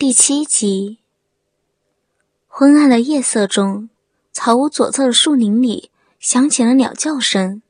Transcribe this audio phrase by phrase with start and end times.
[0.00, 1.00] 第七集。
[2.48, 3.90] 昏暗的夜色中，
[4.32, 7.60] 草屋左侧的树林里响起了鸟叫声，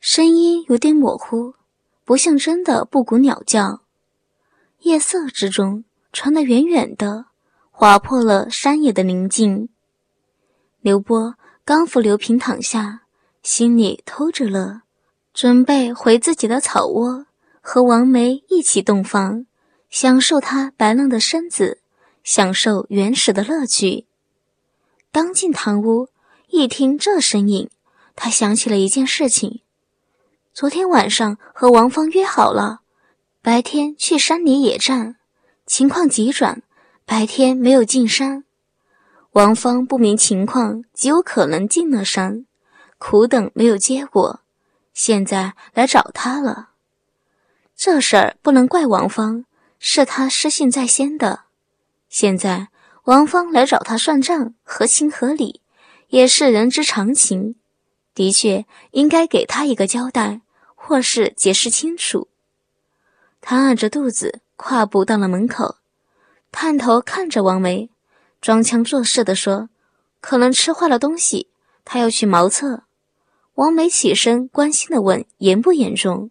[0.00, 1.54] 声音有点模糊，
[2.04, 3.82] 不像真的布谷鸟叫。
[4.80, 7.26] 夜色之中，传得远远的，
[7.70, 9.68] 划破了山野的宁静。
[10.80, 13.02] 刘波刚扶刘平躺下，
[13.44, 14.82] 心里偷着乐，
[15.32, 17.26] 准备回自己的草窝，
[17.60, 19.46] 和王梅一起洞房。
[19.90, 21.80] 享受他白嫩的身子，
[22.22, 24.06] 享受原始的乐趣。
[25.10, 26.08] 刚进堂屋，
[26.48, 27.70] 一听这声音，
[28.14, 29.62] 他想起了一件事情：
[30.52, 32.80] 昨天晚上和王芳约好了，
[33.40, 35.16] 白天去山里野战，
[35.66, 36.62] 情况急转，
[37.06, 38.44] 白天没有进山。
[39.32, 42.44] 王芳不明情况，极有可能进了山，
[42.98, 44.40] 苦等没有结果，
[44.92, 46.70] 现在来找他了。
[47.74, 49.44] 这事儿不能怪王芳。
[49.78, 51.44] 是他失信在先的，
[52.08, 52.68] 现在
[53.04, 55.62] 王芳来找他算账，合情合理，
[56.08, 57.54] 也是人之常情。
[58.14, 60.40] 的确应该给他一个交代，
[60.74, 62.28] 或是解释清楚。
[63.40, 65.76] 他按着肚子，跨步到了门口，
[66.50, 67.88] 探头看着王梅，
[68.40, 69.70] 装腔作势地说
[70.20, 71.48] ：“可能吃坏了东西，
[71.84, 72.82] 他要去茅厕。”
[73.54, 76.30] 王梅起身，关心地问：“严不严重？”“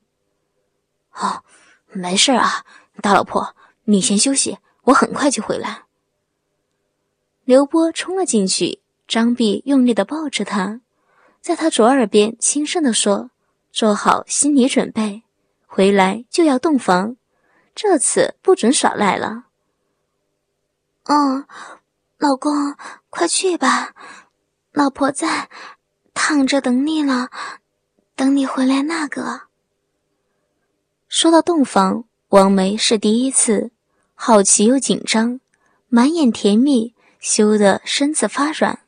[1.16, 1.44] 哦，
[1.94, 2.66] 没事啊。”
[3.02, 5.84] 大老婆，你先休息，我很快就回来。
[7.46, 10.82] 刘波冲了进去，张碧用力的抱着他，
[11.40, 13.30] 在他左耳边轻声的说
[13.72, 15.24] ：“做好心理准备，
[15.66, 17.16] 回来就要洞房，
[17.74, 19.46] 这次不准耍赖了。
[21.06, 21.46] ”“嗯，
[22.18, 22.76] 老公，
[23.10, 23.94] 快去吧，
[24.74, 25.50] 老婆在，
[26.14, 27.30] 躺着等你了，
[28.16, 29.44] 等你回来那个。”
[31.08, 32.04] 说到洞房。
[32.30, 33.72] 王梅是第一次，
[34.14, 35.40] 好奇又紧张，
[35.88, 38.80] 满眼甜蜜，羞得身子发软，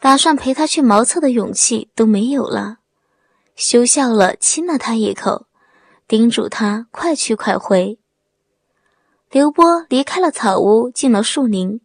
[0.00, 2.78] 打算陪他去茅厕的勇气都没有了，
[3.54, 5.46] 羞笑了，亲了他一口，
[6.08, 7.98] 叮嘱他快去快回。
[9.30, 11.82] 刘波离开了草屋，进了树林，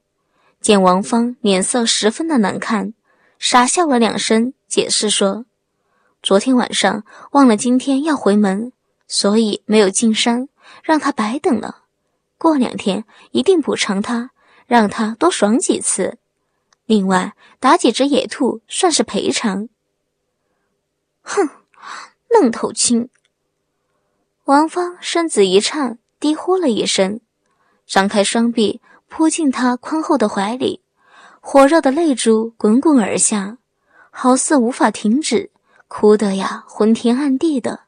[0.61, 2.93] 见王芳脸色十分的难看，
[3.37, 5.45] 傻笑了两声，解释说
[6.23, 8.71] ：“昨天晚上忘了今天要回门，
[9.09, 10.47] 所以没有进山。”
[10.89, 11.83] 让他白等了，
[12.39, 14.31] 过两天一定补偿他，
[14.65, 16.17] 让他多爽几次。
[16.87, 19.69] 另外打几只野兔算是赔偿。
[21.21, 21.47] 哼，
[22.27, 23.07] 愣头青！
[24.45, 27.19] 王芳身子一颤，低呼了一声，
[27.85, 30.81] 张开双臂扑进他宽厚的怀里，
[31.39, 33.59] 火热的泪珠滚滚而下，
[34.09, 35.51] 好似无法停止，
[35.87, 37.81] 哭得呀昏天暗地的。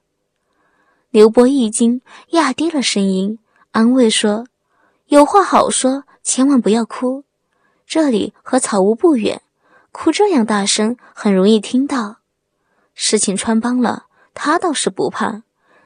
[1.11, 3.37] 刘波一惊，压低了声音
[3.71, 4.47] 安慰说
[5.07, 7.25] ：“有话好说，千万不要哭。
[7.85, 9.41] 这里和草屋不远，
[9.91, 12.19] 哭这样大声很容易听到。
[12.93, 15.43] 事情穿帮了，他倒是不怕，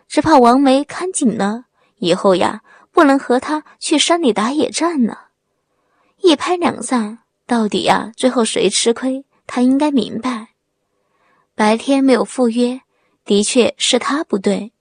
[0.08, 1.66] 只怕王梅看紧了，
[1.98, 5.30] 以后呀不能和他去山里打野战了。
[6.22, 9.26] 一拍两散，到底呀最后谁吃亏？
[9.48, 10.50] 他应该明白。
[11.56, 12.82] 白天没有赴约，
[13.26, 14.72] 的确是他不对。”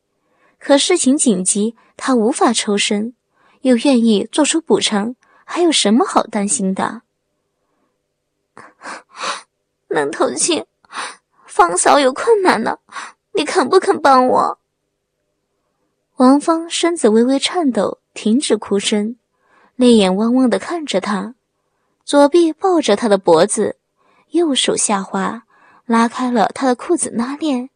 [0.65, 3.13] 可事情紧急，他无法抽身，
[3.61, 5.15] 又愿意做出补偿，
[5.45, 7.03] 还有什么好担心的？
[9.89, 10.65] 愣头青，
[11.45, 12.81] 方嫂有困难了，
[13.35, 14.59] 你肯不肯帮我？
[16.17, 19.17] 王芳身子微微颤抖，停止哭声，
[19.77, 21.35] 泪眼汪汪的看着他，
[22.07, 23.77] 左臂抱着他的脖子，
[24.31, 25.43] 右手下滑，
[25.85, 27.69] 拉开了他的裤子拉链，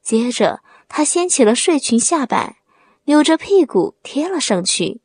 [0.00, 0.60] 接着。
[0.94, 2.58] 他掀起了睡裙下摆，
[3.04, 5.00] 扭着屁股贴了上去。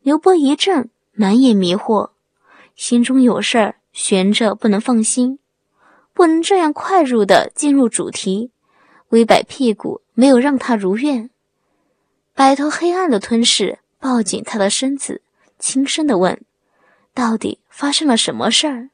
[0.00, 2.10] 刘波一怔，满眼迷惑，
[2.74, 5.38] 心中有事儿悬着，不能放心，
[6.12, 8.50] 不能这样快入的进入主题。
[9.10, 11.30] 微摆屁股没有让他如愿，
[12.34, 15.22] 摆脱黑暗的吞噬，抱紧他的身子，
[15.60, 16.44] 轻声的问
[17.14, 18.90] ：“到底发生了什么事儿？”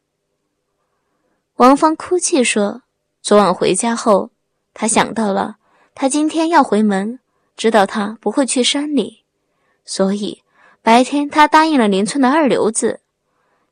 [1.57, 2.83] 王芳哭泣说
[3.23, 4.31] ：“昨晚回家后。”
[4.79, 5.57] 他想到了，
[5.95, 7.19] 他今天要回门，
[7.57, 9.25] 知道他不会去山里，
[9.87, 10.43] 所以
[10.83, 13.01] 白天他答应了邻村的二流子，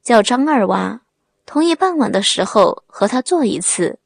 [0.02, 1.02] 叫张二娃，
[1.44, 3.98] 同意傍晚的时候和他做一次。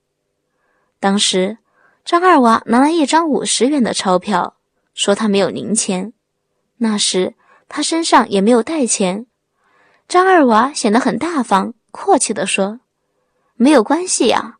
[0.99, 1.59] 当时
[2.05, 4.57] 张二娃拿了一张五十元的钞票，
[4.93, 6.13] 说他没有零钱，
[6.79, 7.37] 那时
[7.69, 9.27] 他身上也没有带钱。
[10.09, 12.81] 张二娃显得很大方，阔气地说
[13.55, 14.58] ：“没有关系呀。”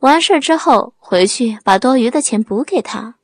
[0.00, 3.16] 完事之后回去把多余的钱补给他，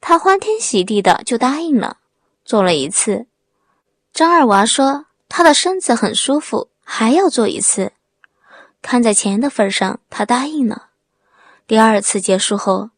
[0.00, 1.98] 他欢天喜地的就答应了，
[2.44, 3.26] 做了一次。
[4.12, 7.92] 张二娃说他的身子很舒服，还要做一次。
[8.80, 10.88] 看在钱的份上，他答应了。
[11.66, 12.90] 第二次结束后，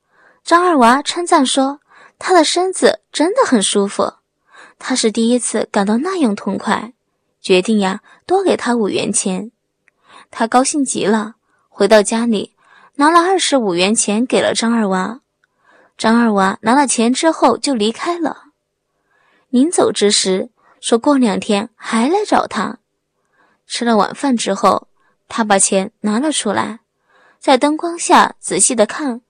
[0.45, 1.81] 张二娃称赞说
[2.21, 4.13] 他的身子真的很舒服，
[4.79, 6.93] 他是第一次感到那样痛快，
[7.41, 9.51] 决定呀多给他五元钱。
[10.31, 11.35] 他高兴极了，
[11.69, 12.52] 回到家里
[13.03, 15.23] 拿了二十五元钱给了张二娃。
[15.99, 18.45] 张二娃拿了钱之后就离开了。
[19.49, 20.51] 临走之时，
[20.81, 22.79] 说过两天还来找他。
[23.67, 24.87] 吃了晚饭之后，
[25.29, 26.79] 他把钱拿了出来，
[27.41, 29.21] 在灯光下仔细的看，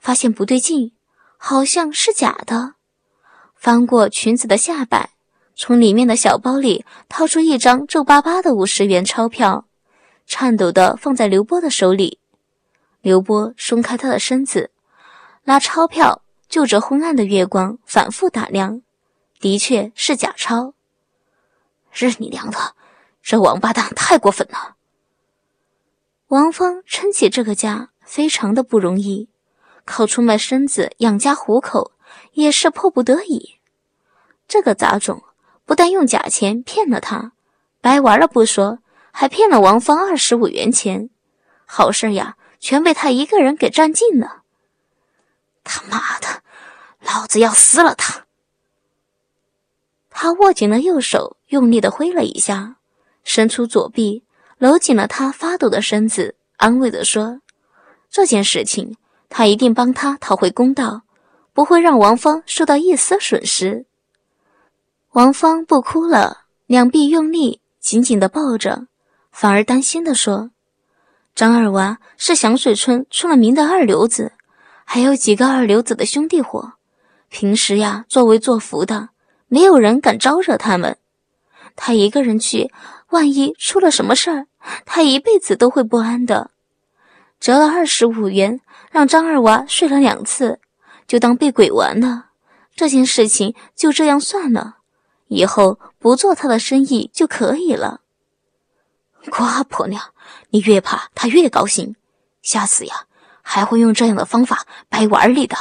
[0.00, 0.90] 发现不对劲，
[1.36, 2.74] 好像是假的。
[3.54, 5.10] 翻过裙子的下摆，
[5.54, 9.66] 从里面的小包里掏出一张皱巴巴的五十元钞票，
[10.26, 12.18] 颤抖的放在刘波的手里。
[13.00, 14.70] 刘波松开他的身子。
[15.44, 18.82] 拿钞票就着昏暗的月光反复打量，
[19.40, 20.74] 的确是假钞。
[21.92, 22.74] 日你娘的，
[23.22, 24.76] 这王八蛋太过分了！
[26.28, 29.28] 王芳撑起这个家非常的不容易，
[29.84, 31.92] 靠出卖身子养家糊口
[32.32, 33.56] 也是迫不得已。
[34.46, 35.22] 这个杂种
[35.64, 37.32] 不但用假钱骗了他，
[37.80, 38.78] 白玩了不说，
[39.10, 41.10] 还骗了王芳二十五元钱，
[41.66, 44.42] 好事呀全被他一个人给占尽了。
[45.64, 46.42] 他妈的，
[47.00, 48.26] 老子要撕了他！
[50.10, 52.76] 他握紧了右手，用力的挥了一下，
[53.24, 54.24] 伸出左臂，
[54.58, 57.40] 搂紧了他发抖的身子，安慰的说
[58.10, 58.96] ：“这件事情，
[59.28, 61.02] 他一定帮他讨回公道，
[61.54, 63.86] 不会让王芳受到一丝损失。”
[65.12, 68.86] 王芳不哭了，两臂用力，紧紧的抱着，
[69.32, 70.50] 反而担心的说
[71.40, 74.32] ：“张二娃是响水村出了名的二流子。”
[74.84, 76.72] 还有几个二流子的兄弟伙，
[77.30, 79.08] 平时呀作威作福的，
[79.48, 80.98] 没有人敢招惹他们。
[81.76, 82.70] 他一个人去，
[83.08, 84.48] 万一出了什么事儿，
[84.84, 86.50] 他一辈子都会不安的。
[87.40, 88.60] 折了二十五元，
[88.90, 90.60] 让张二娃睡了两次，
[91.06, 92.26] 就当被鬼玩了。
[92.76, 94.76] 这件事情就这样算了，
[95.28, 98.02] 以后不做他的生意就可以了。
[99.28, 100.02] 瓜婆娘，
[100.50, 101.96] 你越怕他越高兴，
[102.42, 103.06] 下次呀。
[103.42, 105.56] 还会用这样的方法掰碗里的。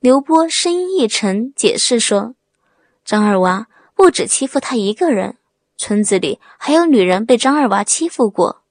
[0.00, 2.34] 刘波声音一沉，解释说
[3.04, 5.36] ：“张二娃不止欺负他一个人，
[5.76, 8.62] 村子里还有女人被张二娃欺负过。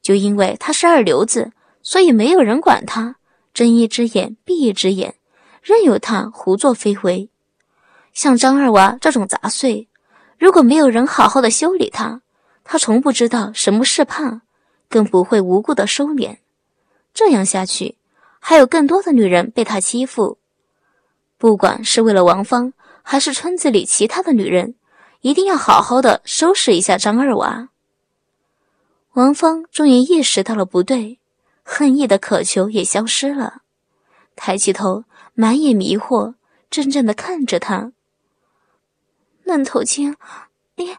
[0.00, 1.52] 就因为他是二流子，
[1.82, 3.16] 所以没有人管他，
[3.52, 5.16] 睁一只眼闭一只眼，
[5.60, 7.30] 任由他胡作非为。
[8.12, 9.88] 像张二娃这种杂碎，
[10.38, 12.20] 如果没有人好好的修理他，
[12.64, 14.42] 他从不知道什么是怕，
[14.88, 16.38] 更不会无故的收敛。”
[17.14, 17.96] 这样下去，
[18.40, 20.38] 还有更多的女人被他欺负。
[21.36, 22.72] 不管是为了王芳，
[23.02, 24.74] 还是村子里其他的女人，
[25.20, 27.68] 一定要好好的收拾一下张二娃。
[29.12, 31.18] 王芳终于意识到了不对，
[31.62, 33.62] 恨意的渴求也消失了，
[34.34, 35.04] 抬起头，
[35.34, 36.34] 满眼迷惑，
[36.70, 37.92] 怔怔的看着他。
[39.44, 40.16] 愣头青，
[40.76, 40.96] 你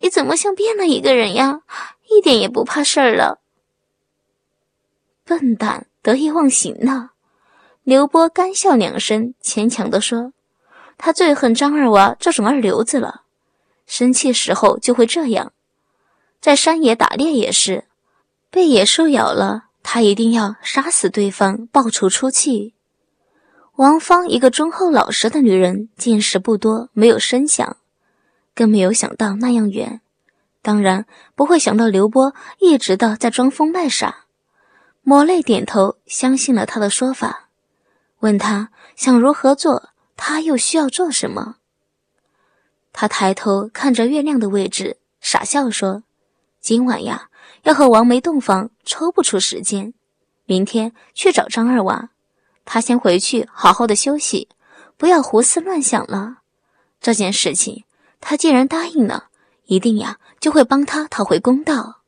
[0.00, 1.62] 你怎么像变了一个人呀？
[2.10, 3.40] 一点也不怕事儿了。
[5.24, 7.10] 笨蛋，得意忘形呢！
[7.82, 10.32] 刘波干笑两声，牵强地说
[10.98, 13.22] ：“他最恨张二娃这种二流子了，
[13.86, 15.52] 生气时候就会这样。
[16.40, 17.84] 在山野打猎也是，
[18.50, 22.74] 被野兽咬了，他一定要杀死对方报仇出气。”
[23.76, 27.76] 王芳一个忠厚老实的女人，见识不多，没有声响，
[28.56, 30.00] 更没有想到那样远，
[30.62, 34.24] 当然不会想到刘波一直的在装疯卖傻。
[35.02, 37.48] 抹泪点头，相信了他的说法，
[38.20, 41.56] 问他想如何做，他又需要做什么。
[42.92, 46.02] 他抬头看着月亮的位置，傻笑说
[46.60, 47.28] ：“今晚呀，
[47.64, 49.92] 要和王梅洞房，抽不出时间。
[50.46, 52.08] 明天去找张二娃，
[52.64, 54.48] 他先回去好好的休息，
[54.96, 56.38] 不要胡思乱想了。
[57.00, 57.84] 这件事情，
[58.28, 59.28] 他既然答应了，
[59.66, 62.02] 一定呀就会帮他讨回公道。”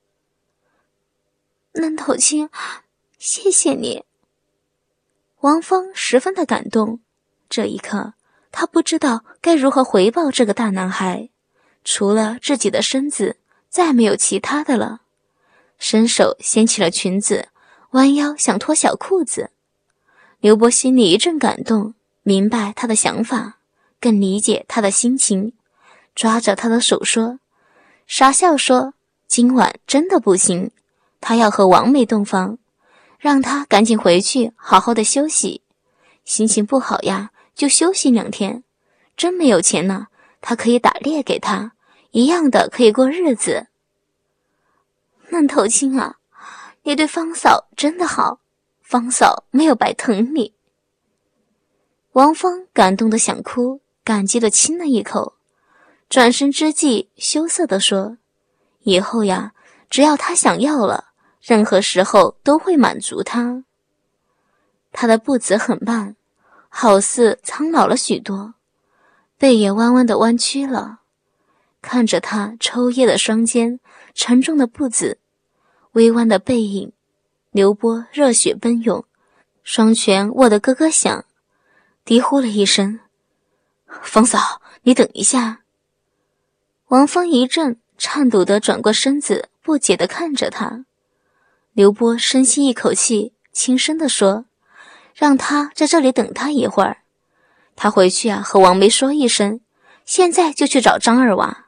[1.75, 2.51] 嫩头青。
[3.19, 4.05] 谢谢你，
[5.43, 6.99] 王芳十分的感动。
[7.49, 8.15] 这一刻，
[8.51, 11.31] 她不知道该如何回报这个大男孩，
[11.85, 13.37] 除了自己的身子，
[13.69, 15.03] 再没有其他的了。
[15.79, 17.49] 伸手掀起了裙子，
[17.91, 19.51] 弯腰想脱小裤子。
[20.41, 23.59] 刘波心里一阵感动，明白他的想法，
[24.01, 25.53] 更理解他的心情，
[26.19, 27.39] 抓着他的手说
[28.09, 28.93] ：“傻笑说，
[29.29, 30.73] 今晚真的不行，
[31.21, 32.59] 他要和王梅洞房。”
[33.21, 35.63] 让他赶紧回去，好好的休息。
[36.25, 38.65] 心情不好呀，就休息两天。
[39.17, 40.09] 真没有钱呢，
[40.41, 41.71] 他可以打猎给他，
[42.11, 43.69] 一样的可以过日子。
[45.29, 46.17] 嫩头青啊，
[46.83, 48.41] 你对方嫂真的好，
[48.83, 50.53] 方嫂没有白疼你。
[52.15, 55.35] 王芳感动的想哭，感激的亲了一口，
[56.09, 58.17] 转身之际羞涩的说
[58.81, 59.53] ：“以后呀，
[59.91, 61.13] 只要他想要了，
[61.43, 63.65] 任何时候都会满足他。”
[64.91, 66.17] 他的步子很慢，
[66.71, 68.55] 好似苍老了许多，
[69.37, 71.01] 背也弯弯的弯曲了。
[71.83, 73.79] 看着他抽噎的双肩，
[74.15, 75.19] 沉重的步子，
[75.93, 76.91] 微弯的背影，
[77.51, 79.05] 刘波热血奔涌，
[79.63, 81.27] 双拳握得咯咯响，
[82.07, 82.99] 低呼了一声
[84.03, 85.61] ：“方嫂，你等一下。”
[86.89, 90.87] 王芳一阵，颤抖的转过身子，不解的看着他。
[91.75, 94.47] 刘波深吸一口气，轻声的说
[95.15, 97.03] ：“让他在这里等他一会儿，
[97.77, 99.61] 他回去啊和王梅说一声，
[100.07, 101.67] 现在就去找张二娃。”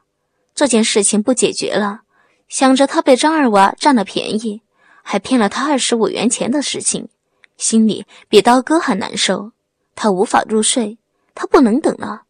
[0.56, 2.00] 这件事情不解决了，
[2.48, 4.62] 想着他被张二娃占了便宜，
[5.02, 7.10] 还骗了他二十五元钱的事情，
[7.58, 9.52] 心里比刀割还难受。
[9.94, 10.96] 他无法入睡，
[11.34, 12.22] 他不能等了，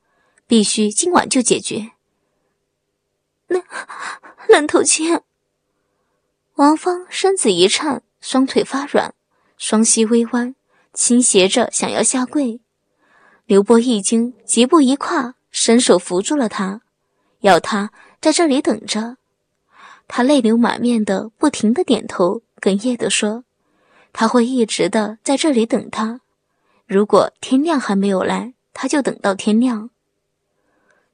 [0.48, 1.92] 必须今晚就解决。
[3.50, 3.60] 那
[4.48, 5.20] 冷头青，
[6.54, 9.12] 王芳身子一颤，双腿发软，
[9.58, 10.54] 双膝微弯，
[10.94, 12.60] 倾斜着想要下跪。
[13.46, 16.82] 刘波一惊，急步一跨，伸手扶住了他，
[17.40, 17.90] 要他。
[18.20, 19.16] 在这里等着，
[20.06, 23.44] 他泪流满面的，不停的点头，哽咽的说
[24.12, 26.20] ：“他会一直的在这里等他。
[26.86, 29.88] 如果天亮还没有来，他就等到天亮。”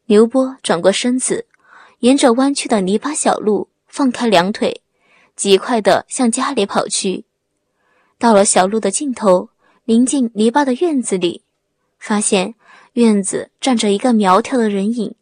[0.06, 1.46] 刘波转过身子，
[2.00, 4.82] 沿着弯曲的泥巴小路，放开两腿，
[5.34, 7.24] 极快的向家里跑去。
[8.18, 9.50] 到了小路的尽头，
[9.84, 11.42] 临近泥巴的院子里，
[11.98, 12.54] 发现
[12.94, 15.14] 院子站着一个苗条的人影。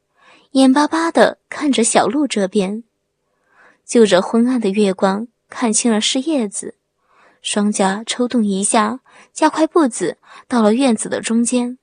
[0.53, 2.85] 眼巴巴的看着小路这边，
[3.85, 6.77] 就着昏暗的月光，看清了是叶子。
[7.43, 9.01] 双颊抽动一下，
[9.33, 10.17] 加快步子，
[10.49, 11.79] 到了院子的中间，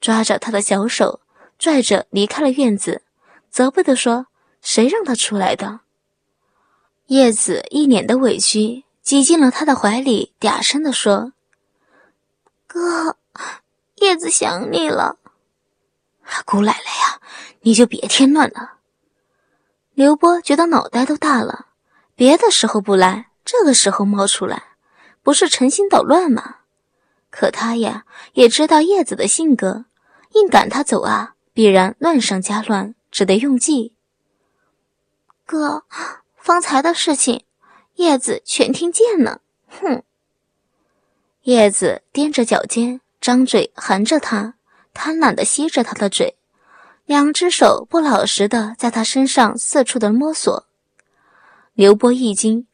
[0.00, 1.20] 抓着他的小手，
[1.58, 3.02] 拽着离开了院子，
[3.48, 4.26] 责备的说
[4.60, 5.80] ：“谁让他出来的？”
[7.08, 11.32] 叶子一脸的委屈，挤进了他的怀里，嗲声的说
[12.68, 13.16] ：“哥，
[13.96, 15.16] 叶子想你了。”
[16.44, 17.20] 姑奶奶呀，
[17.62, 18.74] 你就别添乱了。
[19.94, 21.68] 刘波觉得脑袋都大了，
[22.14, 24.76] 别的时候不来，这个时候冒出来，
[25.22, 26.56] 不是诚心捣乱吗？
[27.30, 29.86] 可他呀，也知道叶子的性格，
[30.34, 33.94] 硬赶他走啊，必然乱上加乱，只得用计。
[35.48, 35.82] 哥，
[36.36, 37.42] 方才的事情，
[37.94, 39.40] 叶子全听见了。
[39.66, 40.02] 哼！
[41.44, 44.56] 叶子踮着脚尖，张嘴含着他。
[44.92, 46.36] 贪婪的吸着他的嘴，
[47.06, 50.66] 两只手不老实的在他身上四处的摸索。
[51.72, 52.66] 刘波一惊，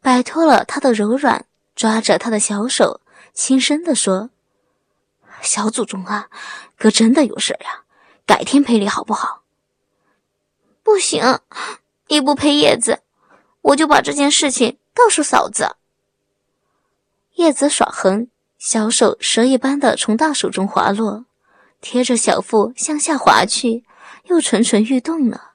[0.00, 3.00] 摆脱了他的柔软，抓着他的小手，
[3.32, 4.30] 轻声的说
[5.42, 6.28] ：“小祖宗啊，
[6.78, 7.82] 哥真的有事呀，
[8.24, 9.42] 改天赔礼好不好
[10.84, 11.40] ？”“不行，
[12.10, 13.02] 你不陪叶子，
[13.62, 15.76] 我就把这件事情告诉嫂子。”
[17.36, 18.26] 叶子耍横，
[18.58, 21.24] 小手蛇一般的从大手中滑落。
[21.80, 23.84] 贴着小腹向下滑去，
[24.24, 25.52] 又蠢蠢欲动了。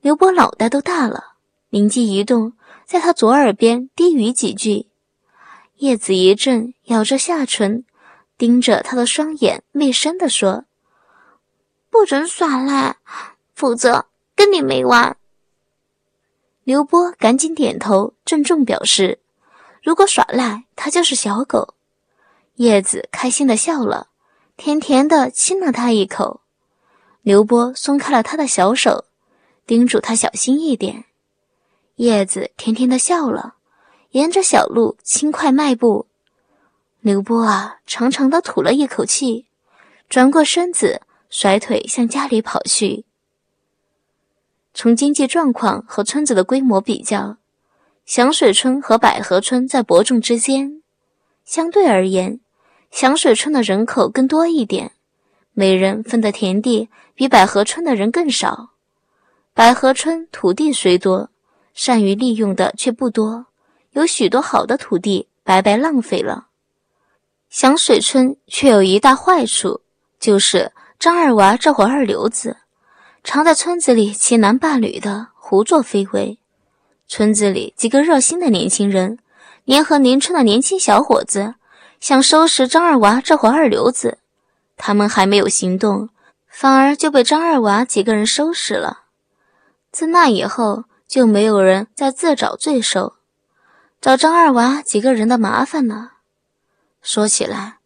[0.00, 1.34] 刘波脑袋都大了，
[1.68, 2.54] 灵机一动，
[2.84, 4.88] 在他左耳边低语几句。
[5.76, 7.84] 叶子一震，咬着下唇，
[8.36, 10.64] 盯着他的双眼，媚声地说
[11.88, 12.96] ：“不准耍赖，
[13.54, 15.16] 否则跟你没完。”
[16.64, 19.18] 刘波赶紧点头，郑重表示
[19.82, 21.74] ：“如果耍赖，他就是小狗。”
[22.56, 24.08] 叶子开心的笑了。
[24.56, 26.42] 甜甜的亲了他一口，
[27.22, 29.06] 刘波松开了他的小手，
[29.66, 31.06] 叮嘱他小心一点。
[31.96, 33.54] 叶子甜甜的笑了，
[34.10, 36.06] 沿着小路轻快迈步。
[37.00, 39.46] 刘波啊，长长的吐了一口气，
[40.08, 43.04] 转过身子，甩腿向家里跑去。
[44.74, 47.36] 从经济状况和村子的规模比较，
[48.06, 50.82] 响水村和百合村在伯仲之间，
[51.44, 52.40] 相对而言。
[52.90, 54.92] 响水村的人口更多一点，
[55.54, 58.72] 每人分的田地比百合村的人更少。
[59.54, 61.30] 百合村土地虽多，
[61.72, 63.46] 善于利用的却不多，
[63.92, 66.48] 有许多好的土地白白浪费了。
[67.48, 69.80] 响水村却有一大坏处，
[70.18, 72.56] 就是张二娃这伙二流子，
[73.24, 76.38] 常在村子里欺男霸女的胡作非为。
[77.06, 79.18] 村子里几个热心的年轻人，
[79.64, 81.54] 联合邻村的年轻小伙子。
[82.00, 84.18] 想收拾张二娃这伙二流子，
[84.76, 86.08] 他们还没有行动，
[86.48, 89.02] 反而就被张二娃几个人收拾了。
[89.92, 93.14] 自那以后，就没有人再自找罪受，
[94.00, 96.14] 找张二娃几个人的麻烦了。
[97.00, 97.76] 说起来，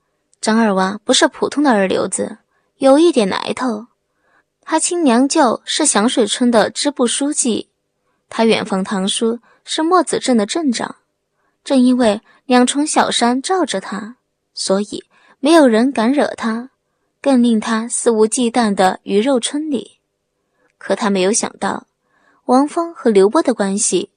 [0.41, 2.39] 张二娃不是普通的二流子，
[2.79, 3.89] 有一点来头。
[4.69, 7.69] 他亲娘舅是响水村的支部书记，
[8.29, 10.97] 他远房堂叔是墨子镇的镇长。
[11.63, 14.17] 正因为两重小山罩着他，
[14.55, 15.05] 所以
[15.39, 16.71] 没有人敢惹他，
[17.23, 20.01] 更令他肆无忌惮的鱼肉村里。
[20.79, 21.87] 可他没有想到，
[22.47, 24.11] 王峰和刘波的关系，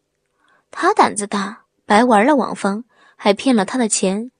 [0.71, 2.83] 他胆子大，白玩了王峰，
[3.15, 4.31] 还骗了他的钱。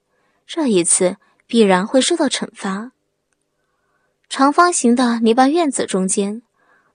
[0.48, 2.94] 这一次必然会受到惩罚。
[4.30, 6.44] 长方形的泥巴院子中间，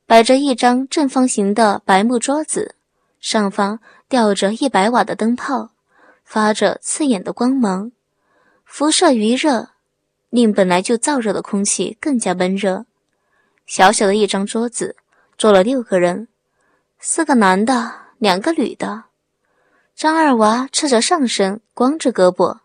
[0.07, 2.77] 摆着一张正方形的白木桌子，
[3.19, 5.71] 上方吊着一百瓦的灯泡，
[6.25, 7.91] 发着刺眼的光芒，
[8.65, 9.71] 辐射余热，
[10.31, 12.87] 令本来就燥热的空气更加闷热。
[13.67, 14.95] 小小的一张桌子，
[15.37, 16.29] 坐了六个人，
[17.01, 19.05] 四个男的，两个女的。
[19.97, 22.59] 张二娃赤着上身，光着胳膊。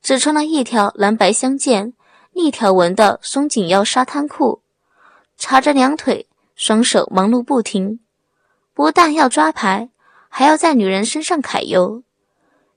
[0.00, 1.92] 只穿了一条蓝白相间、
[2.38, 4.60] 一条纹的松紧腰沙滩裤，
[5.38, 7.98] 叉着两腿，双手忙碌不停，
[8.74, 9.88] 不但要抓牌，
[10.28, 12.02] 还要在女人身上揩油。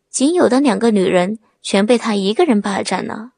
[0.10, 3.32] 仅有的两个女人全被他一个人霸占了。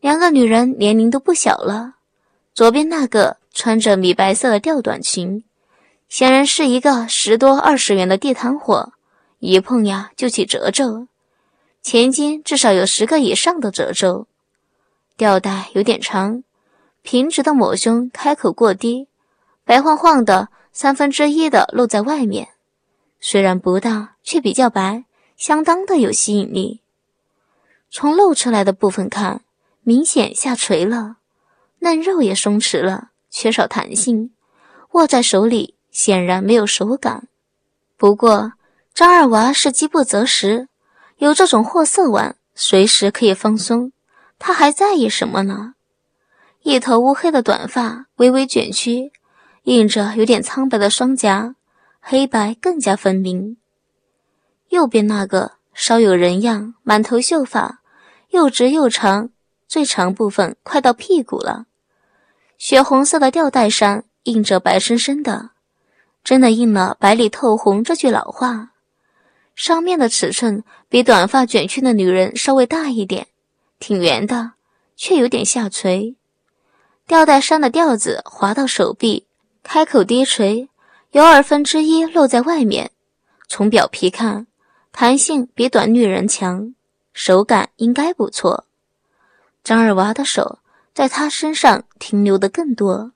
[0.00, 1.94] 两个女人年龄都不小了，
[2.52, 5.42] 左边那个穿着米白色的吊短裙，
[6.10, 8.92] 显然是一个十多二十元的地摊货，
[9.38, 11.08] 一碰呀就起褶皱。
[11.80, 14.26] 前襟至少有十个以上的褶皱，
[15.16, 16.44] 吊带有点长，
[17.00, 19.08] 平直的抹胸开口过低，
[19.64, 22.48] 白晃晃的三分之一的露在外面，
[23.18, 25.04] 虽然不大，却比较白，
[25.36, 26.82] 相当的有吸引力。
[27.90, 29.40] 从露出来的部分看，
[29.82, 31.16] 明显下垂了，
[31.78, 34.32] 嫩肉也松弛了，缺少弹性，
[34.92, 37.26] 握在手里显然没有手感。
[37.96, 38.52] 不过
[38.92, 40.68] 张二娃是饥不择食。
[41.18, 43.92] 有这种货色碗，随时可以放松。
[44.38, 45.74] 他还在意什么呢？
[46.62, 49.12] 一头乌黑的短发微微卷曲，
[49.64, 51.54] 映着有点苍白的双颊，
[52.00, 53.56] 黑白更加分明。
[54.70, 57.80] 右边那个稍有人样，满头秀发，
[58.30, 59.30] 又直又长，
[59.68, 61.66] 最长部分快到屁股了。
[62.58, 65.50] 血红色的吊带上印着白生生的，
[66.24, 68.72] 真的印了“白里透红”这句老话。
[69.54, 73.28] 上面的尺寸比短发卷曲的女人稍微大一点，
[73.78, 74.52] 挺圆的，
[74.96, 76.16] 却有点下垂。
[77.06, 79.26] 吊带衫的吊子滑到手臂，
[79.62, 80.68] 开口低垂，
[81.12, 82.90] 有二分之一露在外面。
[83.48, 84.46] 从表皮看，
[84.90, 86.74] 弹性比短女人强，
[87.12, 88.64] 手感应该不错。
[89.62, 90.58] 张二娃的手
[90.92, 93.12] 在她身上停留的更多。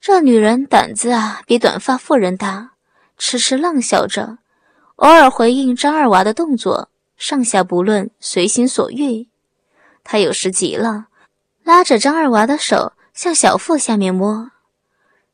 [0.00, 2.72] 这女人胆子啊，比短发妇人大，
[3.18, 4.38] 痴痴浪笑着。
[4.96, 9.28] 偶尔回应张二娃的动作，上下不论，随心所欲。
[10.04, 11.06] 他有时急了，
[11.62, 14.50] 拉着张二娃的手向小腹下面摸。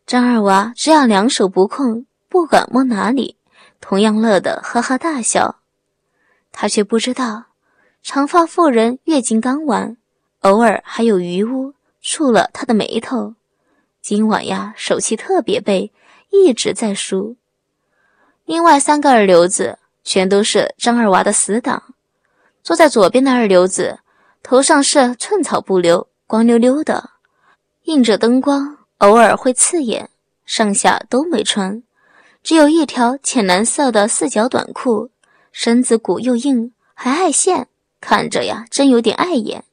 [0.06, 3.36] 张二娃只要两手不空，不管摸哪里，
[3.80, 5.56] 同样乐得哈哈大笑。
[6.50, 7.46] 他却不知道，
[8.02, 9.96] 长发妇人月经刚完，
[10.40, 13.34] 偶尔还有余污触了他的眉头。
[14.00, 15.92] 今晚呀，手气特别背，
[16.30, 17.36] 一直在输。
[18.46, 21.82] 另外三个二流子全都是张二娃的死党。
[22.62, 23.98] 坐在左边的二流子
[24.42, 27.10] 头上是寸草不留，光溜溜的，
[27.84, 30.10] 映着灯光，偶尔会刺眼。
[30.46, 31.82] 上下都没穿，
[32.42, 35.10] 只有一条浅蓝色的四角短裤，
[35.52, 37.68] 身子骨又硬，还爱现，
[38.00, 39.64] 看着呀，真有点碍眼。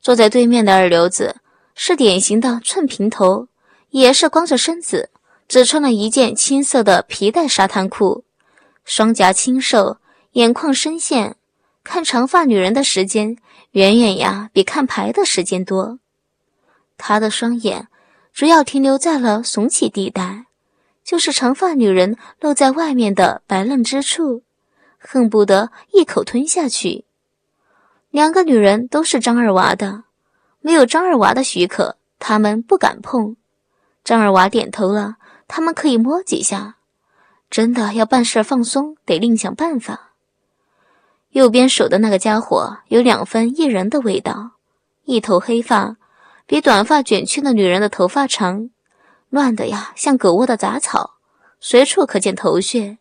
[0.00, 1.36] 坐在对面的二流子
[1.74, 3.48] 是典型的寸平头，
[3.90, 5.10] 也是光着身子。
[5.48, 8.24] 只穿了一件青色的皮带沙滩裤，
[8.84, 9.98] 双颊清瘦，
[10.32, 11.36] 眼眶深陷，
[11.86, 13.36] 看长发女人的时间
[13.70, 16.00] 远远呀比看牌的时间多。
[16.98, 17.86] 他的双眼
[18.32, 20.46] 主要停留在了耸起地带，
[21.04, 24.42] 就是长发女人露在外面的白嫩之处，
[24.98, 27.04] 恨不得一口吞下去。
[28.10, 30.02] 两个女人都是张二娃的，
[30.60, 33.36] 没有张二娃的许可，他们不敢碰。
[34.02, 35.16] 张二娃点头了。
[35.48, 36.78] 他们可以摸几下，
[37.48, 40.15] 真的要办事放松，得另想办法。
[41.36, 44.52] 右边手的那个家伙有两分一人的味道，
[45.04, 45.98] 一头黑发，
[46.46, 48.70] 比短发卷曲的女人的头发长，
[49.28, 51.16] 乱的呀像狗窝的杂草，
[51.60, 52.96] 随处可见头屑。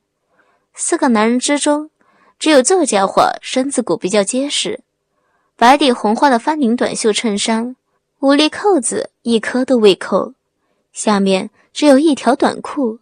[0.74, 1.90] 四个男人之中，
[2.38, 4.82] 只有这家伙身子骨比较结实，
[5.56, 7.78] 白底红花的翻领短袖衬衫，
[8.20, 10.34] 无厘扣子一颗都未扣，
[10.92, 13.00] 下面只有一条短裤。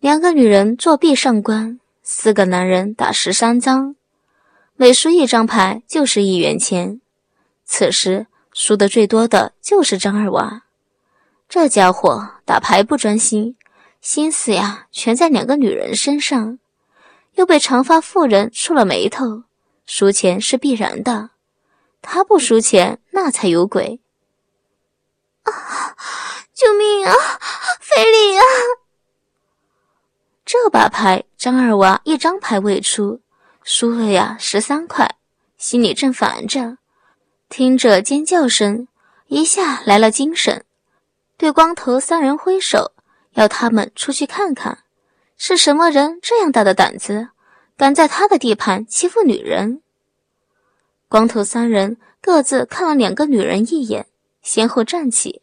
[0.00, 3.94] 两个女人作壁上观，四个男人打十三张，
[4.80, 7.00] 每输一张牌就是一元钱。
[7.64, 10.62] 此时输的最多的就是张二娃，
[11.48, 13.56] 这家伙打牌不专心，
[14.00, 16.60] 心思呀全在两个女人身上，
[17.34, 19.42] 又被长发妇人触了眉头，
[19.84, 21.30] 输钱是必然的，
[22.00, 24.00] 他不输钱那才有鬼。
[25.42, 25.96] 啊！
[26.54, 27.12] 救命啊！
[27.80, 28.44] 非礼啊！
[30.44, 33.20] 这把牌，张二娃一张牌未出，
[33.70, 35.16] 输了呀十三块，
[35.58, 36.78] 心里正烦着，
[37.50, 38.88] 听着尖叫声，
[39.26, 40.64] 一下来了精神，
[41.36, 42.92] 对光头三人挥手，
[43.34, 44.78] 要他们出去看看，
[45.36, 47.28] 是什么人这样大的胆子，
[47.76, 49.82] 敢在他的地盘欺负女人？
[51.10, 54.06] 光头三人各自看了两个女人一眼。
[54.40, 55.42] 先后站起，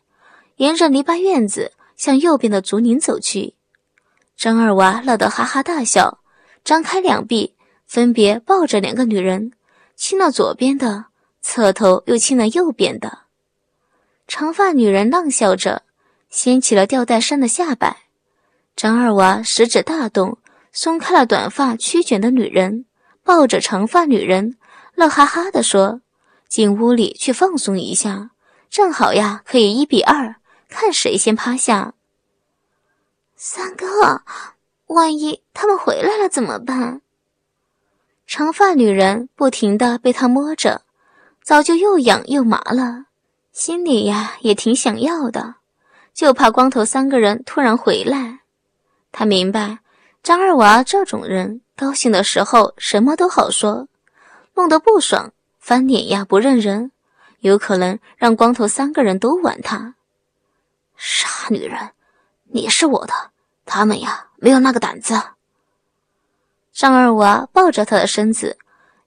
[0.56, 3.54] 沿着篱笆院子向右边的竹林走去。
[4.36, 6.22] 张二娃乐得哈哈大笑，
[6.64, 7.54] 张开两臂，
[7.86, 9.52] 分别抱着两个女人，
[9.96, 11.06] 亲了左边的，
[11.42, 13.20] 侧头又亲了右边的。
[14.28, 15.84] 长发女人浪笑着，
[16.30, 17.98] 掀起了吊带衫的下摆。
[18.76, 20.38] 张二娃食指大动，
[20.74, 22.86] 松开了短发曲卷的女人，
[23.24, 24.58] 抱着长发女人，
[24.96, 26.02] 乐哈哈地说
[26.50, 28.32] ：“进屋里去放松一下。”
[28.70, 30.36] 正好呀，可以一比二，
[30.68, 31.94] 看谁先趴下。
[33.38, 34.24] 三哥，
[34.88, 37.02] 万一他们回来了怎么办？
[38.28, 40.82] 长发女人不停的被他摸着，
[41.44, 43.06] 早就又痒又麻了，
[43.52, 45.56] 心里呀也挺想要的，
[46.14, 48.40] 就怕光头三个人突然回来。
[49.12, 49.80] 他明白
[50.24, 53.88] 张二娃这种人，高兴的时候什么都好说，
[54.56, 56.92] 弄得不爽，翻脸呀不认人。
[57.42, 59.94] 有可能让光头三个人都玩他，
[60.98, 61.92] 傻女人，
[62.46, 63.14] 你是我的，
[63.66, 65.22] 他们呀没有那个胆子。
[66.76, 68.58] 张二娃抱着他的身子，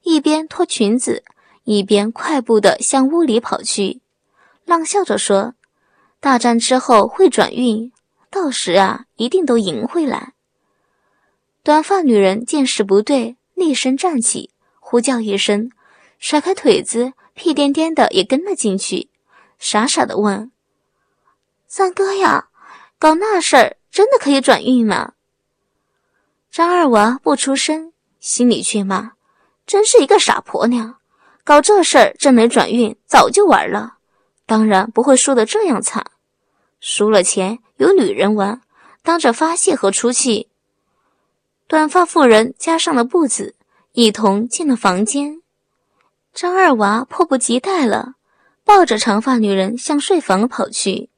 [0.01, 1.23] 一边脱裙子，
[1.65, 4.01] 一边快步的向屋里跑去，
[4.65, 5.53] 浪笑着说
[6.19, 7.91] ：“大战之后会转运，
[8.31, 10.33] 到时啊一定都赢回来。”
[11.61, 15.69] 短发女人见势不对，厉声站起，呼叫一声，
[16.17, 17.13] 甩开腿子。
[17.35, 19.09] 屁颠颠的也跟了进去，
[19.59, 20.51] 傻傻的问
[21.69, 22.49] ：“三哥呀，
[22.97, 25.13] 搞那事儿真的可以转运吗？”
[26.51, 29.11] 张二娃不出声，心里却骂
[29.67, 30.95] ：“真是一个傻婆娘，
[31.43, 33.97] 搞这事儿真能转运，早就玩了。
[34.47, 36.03] 当然不会输得这样惨，
[36.79, 38.61] 输了钱有女人玩，
[39.03, 40.49] 当着发泄和出气。”
[41.67, 43.55] 短发妇人加上了步子，
[43.91, 45.43] 一同进了房间。
[46.33, 48.13] 张二娃迫不及待了，
[48.63, 51.11] 抱着长发女人向睡房跑去。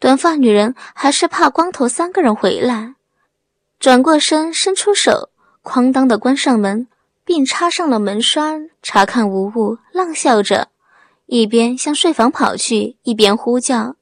[0.00, 2.96] 短发女人还是怕光头三个人回来，
[3.78, 5.30] 转过身，伸出手，
[5.62, 6.88] 哐当的关上门，
[7.24, 10.68] 并插上了门栓，查看无误，浪笑着，
[11.26, 13.94] 一边向睡房跑去，一边呼叫：“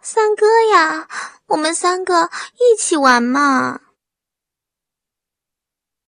[0.00, 1.06] 三哥呀，
[1.48, 3.80] 我们三个一起玩嘛！”